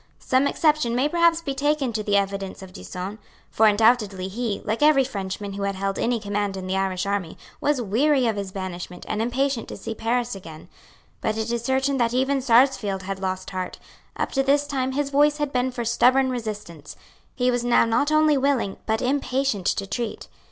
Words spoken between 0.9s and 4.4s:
may perhaps be taken to the evidence of D'Usson; for undoubtedly